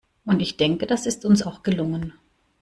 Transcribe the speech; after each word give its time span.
Und 0.25 0.39
ich 0.39 0.57
denke, 0.57 0.87
das 0.87 1.05
ist 1.05 1.25
uns 1.25 1.43
auch 1.43 1.61
gelungen. 1.61 2.13